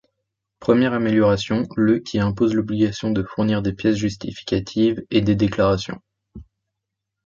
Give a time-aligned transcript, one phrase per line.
[0.59, 6.01] Première amélioration, le qui impose l'obligation de fournir des pièces justificatives et des déclarations.